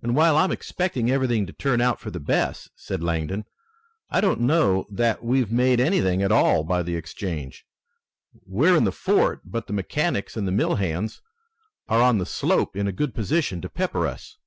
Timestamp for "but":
9.44-9.66